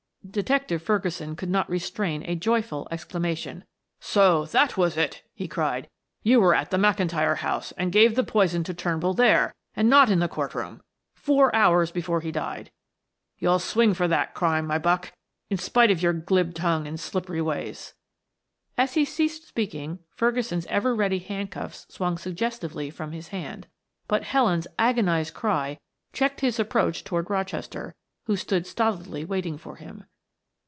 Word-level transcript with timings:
Detective 0.29 0.81
Ferguson 0.83 1.35
could 1.35 1.49
not 1.49 1.69
restrain 1.69 2.23
a 2.23 2.35
joyful 2.35 2.87
exclamation. 2.89 3.65
"So 3.99 4.45
that 4.45 4.77
was 4.77 4.95
it!" 4.95 5.23
he 5.33 5.47
cried. 5.47 5.89
"You 6.23 6.39
were 6.39 6.53
at 6.55 6.69
the 6.69 6.77
McIntyre 6.77 7.37
house, 7.37 7.73
and 7.73 7.91
gave 7.91 8.15
the 8.15 8.23
poison 8.23 8.63
to 8.65 8.73
Turnbull 8.73 9.15
there 9.15 9.53
and 9.75 9.89
not 9.89 10.09
in 10.09 10.19
the 10.19 10.29
court 10.29 10.55
room 10.55 10.83
four 11.15 11.53
hours 11.53 11.91
before 11.91 12.21
he 12.21 12.31
died. 12.31 12.71
You'll 13.39 13.59
swing 13.59 13.93
for 13.93 14.07
that 14.07 14.33
crime, 14.33 14.67
my 14.67 14.77
buck, 14.77 15.11
in 15.49 15.57
spite 15.57 15.91
of 15.91 16.01
your 16.03 16.13
glib 16.13 16.53
tongue 16.53 16.87
and 16.87 16.99
slippery 16.99 17.41
ways." 17.41 17.95
As 18.77 18.93
he 18.93 19.03
ceased 19.03 19.47
speaking 19.47 19.99
Ferguson's 20.11 20.67
ever 20.67 20.95
ready 20.95 21.19
handcuffs 21.19 21.87
swung 21.89 22.17
suggestively 22.17 22.89
from 22.89 23.11
his 23.11 23.29
hand, 23.29 23.67
but 24.07 24.23
Helen's 24.23 24.67
agonized 24.79 25.33
cry 25.33 25.77
checked 26.13 26.39
his 26.39 26.59
approach 26.59 27.03
toward 27.03 27.29
Rochester, 27.29 27.95
who 28.27 28.37
stood 28.37 28.65
stolidly 28.65 29.25
waiting 29.25 29.57
for 29.57 29.75
him. 29.75 30.05